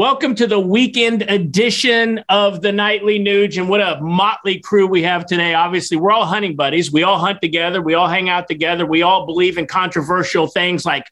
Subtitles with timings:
[0.00, 3.58] Welcome to the weekend edition of the Nightly Nuge.
[3.58, 5.52] And what a motley crew we have today.
[5.52, 6.90] Obviously, we're all hunting buddies.
[6.90, 7.82] We all hunt together.
[7.82, 8.86] We all hang out together.
[8.86, 11.04] We all believe in controversial things like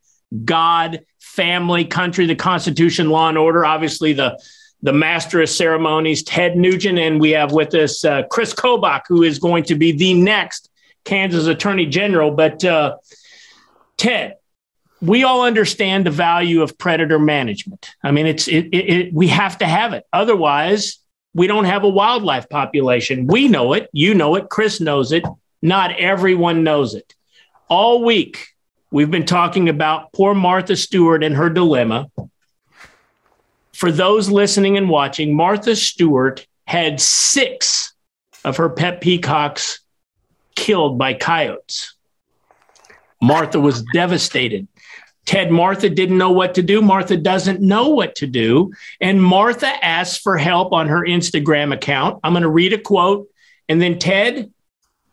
[0.42, 3.66] God, family, country, the Constitution, law and order.
[3.66, 4.42] Obviously, the
[4.80, 6.98] the master of ceremonies, Ted Nugent.
[6.98, 10.70] And we have with us uh, Chris Kobach, who is going to be the next
[11.04, 12.30] Kansas Attorney General.
[12.30, 12.96] But uh,
[13.98, 14.37] Ted,
[15.00, 17.90] we all understand the value of predator management.
[18.02, 20.04] I mean, it's it, it, it, we have to have it.
[20.12, 20.98] Otherwise,
[21.34, 23.26] we don't have a wildlife population.
[23.26, 23.88] We know it.
[23.92, 24.48] You know it.
[24.48, 25.24] Chris knows it.
[25.62, 27.14] Not everyone knows it.
[27.68, 28.48] All week,
[28.90, 32.10] we've been talking about poor Martha Stewart and her dilemma.
[33.72, 37.94] For those listening and watching, Martha Stewart had six
[38.44, 39.80] of her pet peacocks
[40.56, 41.94] killed by coyotes.
[43.20, 44.68] Martha was devastated.
[45.26, 46.80] Ted Martha didn't know what to do.
[46.80, 48.72] Martha doesn't know what to do.
[49.00, 52.20] And Martha asked for help on her Instagram account.
[52.24, 53.28] I'm going to read a quote.
[53.68, 54.50] And then, Ted,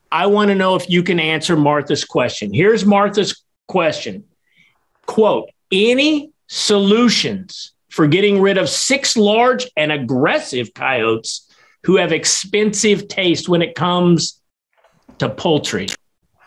[0.09, 2.53] I want to know if you can answer Martha's question.
[2.53, 4.23] Here's Martha's question
[5.05, 11.51] Quote, any solutions for getting rid of six large and aggressive coyotes
[11.83, 14.39] who have expensive taste when it comes
[15.19, 15.87] to poultry?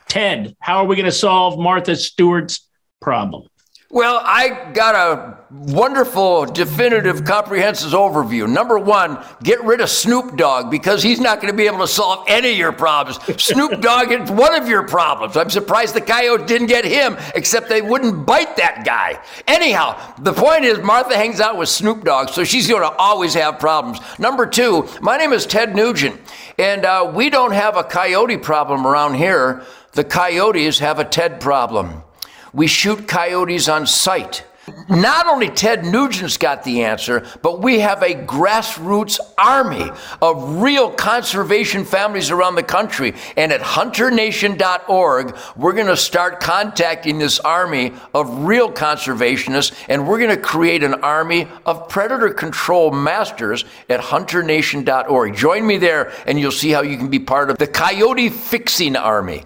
[0.09, 2.67] Ted, how are we going to solve Martha Stewart's
[3.01, 3.49] problem?
[3.91, 8.47] Well, I got a wonderful, definitive, comprehensive overview.
[8.47, 11.89] Number one, get rid of Snoop Dogg because he's not going to be able to
[11.89, 13.19] solve any of your problems.
[13.43, 15.39] Snoop Dogg is one of your problems.
[15.39, 19.23] I'm surprised the coyote didn't get him, except they wouldn't bite that guy.
[19.47, 23.33] Anyhow, the point is Martha hangs out with Snoop Dogg, so she's going to always
[23.33, 24.01] have problems.
[24.19, 26.21] Number two, my name is Ted Nugent,
[26.59, 29.65] and uh, we don't have a coyote problem around here.
[29.99, 32.05] The coyotes have a Ted problem.
[32.53, 34.45] We shoot coyotes on sight.
[34.89, 39.91] Not only Ted Nugent's got the answer, but we have a grassroots army
[40.23, 43.15] of real conservation families around the country.
[43.37, 50.21] And at hunternation.org, we're going to start contacting this army of real conservationists, and we're
[50.21, 55.35] going to create an army of predator control masters at hunternation.org.
[55.35, 58.95] Join me there, and you'll see how you can be part of the coyote fixing
[58.95, 59.43] army.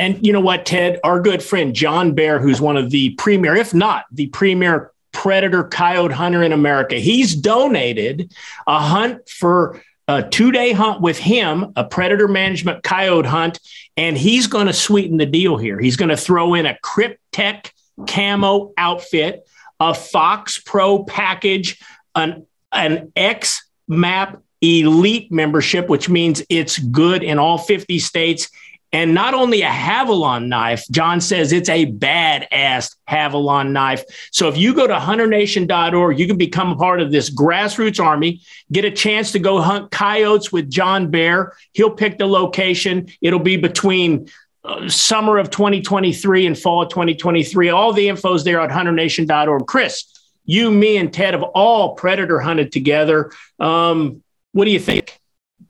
[0.00, 3.54] And you know what, Ted, our good friend John Bear, who's one of the premier,
[3.54, 8.32] if not the premier predator coyote hunter in America, he's donated
[8.66, 13.60] a hunt for a two day hunt with him, a predator management coyote hunt.
[13.98, 15.78] And he's going to sweeten the deal here.
[15.78, 17.70] He's going to throw in a Kryptek
[18.08, 19.46] camo outfit,
[19.80, 21.78] a Fox Pro package,
[22.14, 28.48] an, an X Map elite membership, which means it's good in all 50 states
[28.92, 34.04] and not only a Havalon knife, John says it's a badass Havalon knife.
[34.32, 38.40] So if you go to hunternation.org, you can become a part of this grassroots army,
[38.72, 41.54] get a chance to go hunt coyotes with John Bear.
[41.72, 43.08] He'll pick the location.
[43.20, 44.28] It'll be between
[44.64, 47.68] uh, summer of 2023 and fall of 2023.
[47.70, 49.66] All the info's there at hunternation.org.
[49.66, 50.04] Chris,
[50.44, 53.30] you, me, and Ted have all predator hunted together.
[53.60, 54.22] Um,
[54.52, 55.19] what do you think?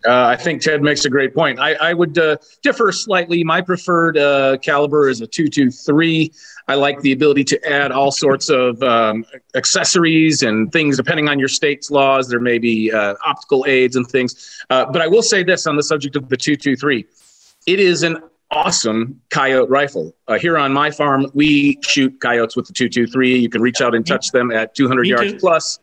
[0.06, 1.58] Uh, I think Ted makes a great point.
[1.60, 3.44] I, I would uh, differ slightly.
[3.44, 6.32] My preferred uh, caliber is a 223.
[6.68, 9.24] I like the ability to add all sorts of um,
[9.54, 12.28] accessories and things depending on your state's laws.
[12.28, 14.64] There may be uh, optical aids and things.
[14.70, 17.06] Uh, but I will say this on the subject of the 223
[17.66, 18.18] it is an
[18.50, 20.14] awesome coyote rifle.
[20.26, 23.38] Uh, here on my farm, we shoot coyotes with the 223.
[23.38, 25.78] You can reach out and touch them at 200 yards plus.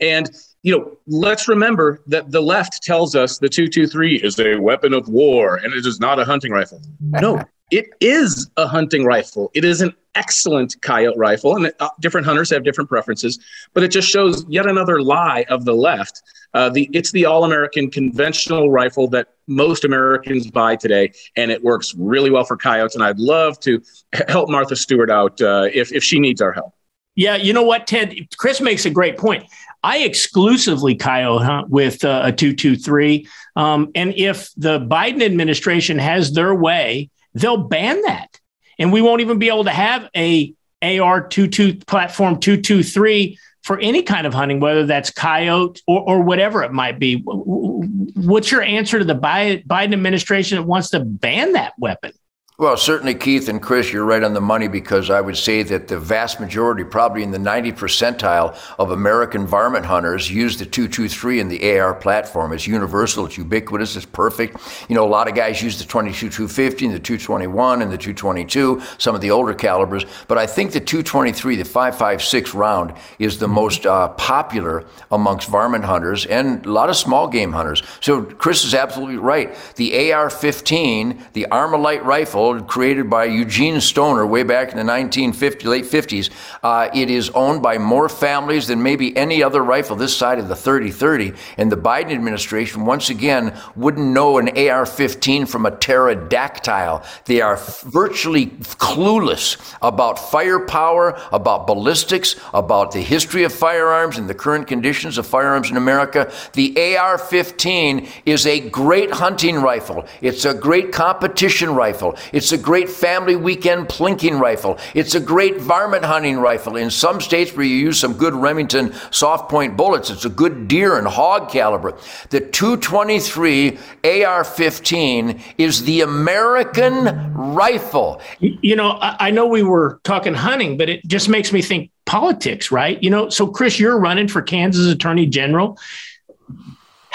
[0.00, 0.30] And
[0.66, 5.08] you know, let's remember that the left tells us the 223 is a weapon of
[5.08, 6.82] war and it is not a hunting rifle.
[6.98, 7.40] No,
[7.70, 9.52] it is a hunting rifle.
[9.54, 13.38] It is an excellent coyote rifle, and uh, different hunters have different preferences.
[13.74, 16.20] But it just shows yet another lie of the left.
[16.52, 21.94] Uh, the it's the all-American conventional rifle that most Americans buy today, and it works
[21.94, 22.96] really well for coyotes.
[22.96, 23.80] And I'd love to
[24.28, 26.74] help Martha Stewart out uh, if if she needs our help.
[27.16, 28.14] Yeah, you know what, Ted?
[28.36, 29.44] Chris makes a great point.
[29.82, 33.26] I exclusively coyote with uh, a 223.
[33.56, 38.38] Um, and if the Biden administration has their way, they'll ban that.
[38.78, 44.26] And we won't even be able to have a AR22 platform 223 for any kind
[44.26, 47.22] of hunting, whether that's coyote or, or whatever it might be.
[47.24, 52.12] What's your answer to the Biden administration that wants to ban that weapon?
[52.58, 55.88] Well, certainly, Keith and Chris, you're right on the money because I would say that
[55.88, 61.40] the vast majority, probably in the 90 percentile of American varmint hunters, use the 223
[61.40, 62.54] in the AR platform.
[62.54, 64.56] It's universal, it's ubiquitous, it's perfect.
[64.88, 67.98] You know, a lot of guys use the 22 250 and the 221 and the
[67.98, 73.38] 222, some of the older calibers, but I think the 223, the 556 round, is
[73.38, 77.82] the most uh, popular amongst varmint hunters and a lot of small game hunters.
[78.00, 79.54] So, Chris is absolutely right.
[79.74, 85.64] The AR 15, the Armalite rifle, created by Eugene Stoner way back in the 1950s,
[85.64, 86.30] late 50s.
[86.62, 90.48] Uh, it is owned by more families than maybe any other rifle this side of
[90.48, 91.32] the 3030.
[91.56, 97.02] And the Biden administration, once again, wouldn't know an AR-15 from a pterodactyl.
[97.24, 104.34] They are virtually clueless about firepower, about ballistics, about the history of firearms and the
[104.34, 106.32] current conditions of firearms in America.
[106.52, 110.06] The AR-15 is a great hunting rifle.
[110.20, 112.16] It's a great competition rifle.
[112.36, 114.78] It's a great family weekend plinking rifle.
[114.92, 116.76] It's a great varmint hunting rifle.
[116.76, 120.68] In some states where you use some good Remington soft point bullets, it's a good
[120.68, 121.96] deer and hog caliber.
[122.28, 128.20] The 223 AR 15 is the American rifle.
[128.40, 132.70] You know, I know we were talking hunting, but it just makes me think politics,
[132.70, 133.02] right?
[133.02, 135.78] You know, so Chris, you're running for Kansas Attorney General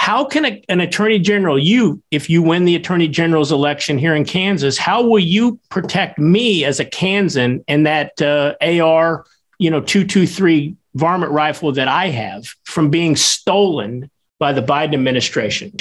[0.02, 4.16] how can a, an attorney general, you, if you win the attorney general's election here
[4.16, 9.26] in Kansas, how will you protect me as a Kansan and that uh, AR,
[9.60, 14.10] you know, 223 varmint rifle that I have from being stolen
[14.40, 15.72] by the Biden administration?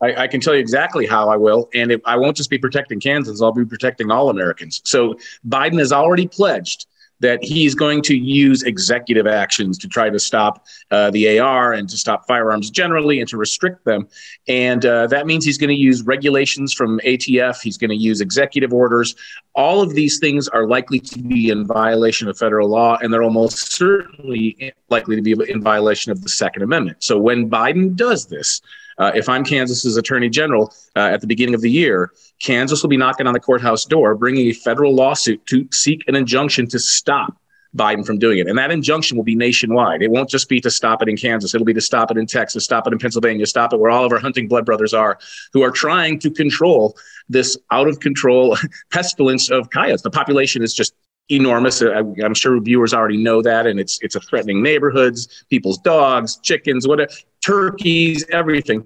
[0.00, 1.68] I, I, can tell you exactly how I will.
[1.74, 4.80] And if, I won't just be protecting Kansans, I'll be protecting all Americans.
[4.86, 6.86] So Biden has already pledged
[7.20, 11.88] that he's going to use executive actions to try to stop uh, the AR and
[11.88, 14.08] to stop firearms generally and to restrict them.
[14.48, 18.20] And uh, that means he's going to use regulations from ATF, he's going to use
[18.20, 19.14] executive orders.
[19.54, 23.22] All of these things are likely to be in violation of federal law, and they're
[23.22, 27.02] almost certainly likely to be in violation of the Second Amendment.
[27.02, 28.60] So when Biden does this,
[29.00, 32.90] uh, if I'm Kansas's attorney general uh, at the beginning of the year, Kansas will
[32.90, 36.78] be knocking on the courthouse door, bringing a federal lawsuit to seek an injunction to
[36.78, 37.34] stop
[37.76, 38.46] Biden from doing it.
[38.46, 40.02] And that injunction will be nationwide.
[40.02, 41.54] It won't just be to stop it in Kansas.
[41.54, 44.04] It'll be to stop it in Texas, stop it in Pennsylvania, stop it where all
[44.04, 45.18] of our hunting blood brothers are,
[45.52, 46.96] who are trying to control
[47.28, 48.56] this out of control
[48.90, 50.02] pestilence of coyotes.
[50.02, 50.94] The population is just
[51.30, 51.80] enormous.
[51.80, 56.86] I'm sure viewers already know that, and it's it's a threatening neighborhoods, people's dogs, chickens,
[56.86, 57.10] whatever
[57.44, 58.84] turkeys, everything.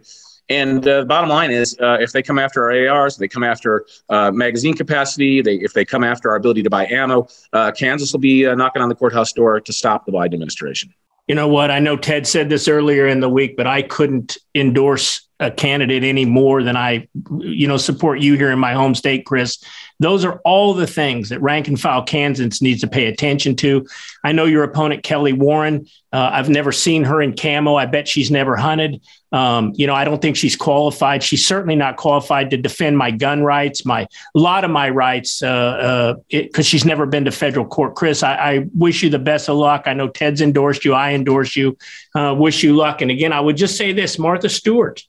[0.50, 3.42] And uh, the bottom line is, uh, if they come after our ARs, they come
[3.42, 7.72] after uh, magazine capacity, they, if they come after our ability to buy ammo, uh,
[7.72, 10.92] Kansas will be uh, knocking on the courthouse door to stop the Biden administration.
[11.28, 11.70] You know what?
[11.70, 16.04] I know Ted said this earlier in the week, but I couldn't endorse a candidate
[16.04, 17.08] any more than I,
[17.38, 19.62] you know, support you here in my home state, Chris.
[20.00, 23.86] Those are all the things that rank and file Kansans needs to pay attention to.
[24.22, 25.86] I know your opponent, Kellie Warren.
[26.12, 27.74] Uh, I've never seen her in camo.
[27.74, 29.02] I bet she's never hunted.
[29.32, 31.22] Um, you know, I don't think she's qualified.
[31.24, 35.40] She's certainly not qualified to defend my gun rights, my a lot of my rights,
[35.40, 37.96] because uh, uh, she's never been to federal court.
[37.96, 39.84] Chris, I, I, wish you the best of luck.
[39.86, 40.94] I know Ted's endorsed you.
[40.94, 41.76] I endorse you.
[42.14, 43.00] Uh, wish you luck.
[43.00, 45.02] And again, I would just say this, Martha Stewart.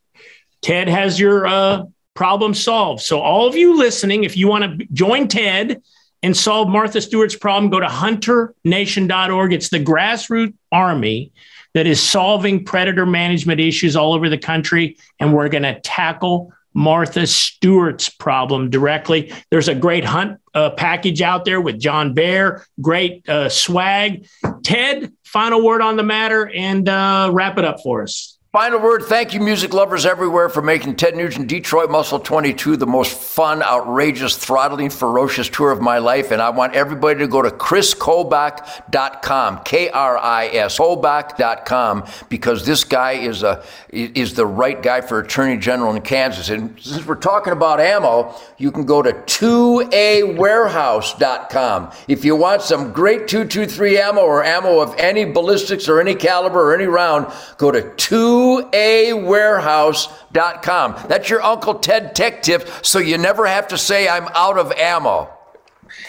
[0.66, 1.84] Ted has your uh,
[2.16, 3.04] problem solved.
[3.04, 5.84] So, all of you listening, if you want to join Ted
[6.24, 9.54] and solve Martha Stewart's problem, go to hunternation.org.
[9.54, 11.32] It's the grassroots army
[11.76, 14.98] that is solving predator management issues all over the country.
[15.20, 19.32] And we're going to tackle Martha Stewart's problem directly.
[19.52, 24.26] There's a great hunt uh, package out there with John Bear, great uh, swag.
[24.64, 28.36] Ted, final word on the matter and uh, wrap it up for us.
[28.56, 32.88] Final word thank you, music lovers everywhere, for making Ted Nugent Detroit Muscle 22 the
[32.88, 36.32] most fun, outrageous, throttling, ferocious tour of my life.
[36.32, 42.86] And I want everybody to go to kriskobach.com, K R I S, Kobach.com, because this
[42.86, 46.48] guy is, a, is the right guy for Attorney General in Kansas.
[46.48, 51.92] And since we're talking about ammo, you can go to 2awarehouse.com.
[52.08, 56.72] If you want some great 223 ammo or ammo of any ballistics or any caliber
[56.72, 60.96] or any round, go to 2 2awarehouse.com.
[61.08, 64.72] That's your Uncle Ted tech tip so you never have to say, I'm out of
[64.74, 65.32] ammo.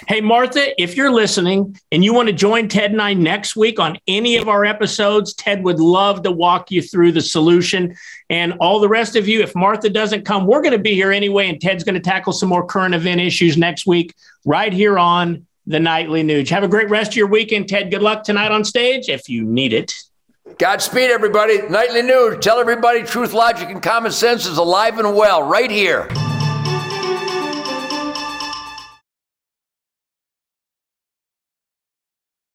[0.08, 3.78] Hey, Martha, if you're listening and you want to join Ted and I next week
[3.78, 7.94] on any of our episodes, Ted would love to walk you through the solution.
[8.28, 11.12] And all the rest of you, if Martha doesn't come, we're going to be here
[11.12, 11.48] anyway.
[11.48, 14.14] And Ted's going to tackle some more current event issues next week,
[14.44, 16.48] right here on the Nightly Nuge.
[16.50, 17.90] Have a great rest of your weekend, Ted.
[17.90, 19.92] Good luck tonight on stage if you need it.
[20.54, 21.60] Godspeed, everybody.
[21.62, 22.40] Nightly Nuge.
[22.40, 26.08] Tell everybody truth, logic, and common sense is alive and well right here.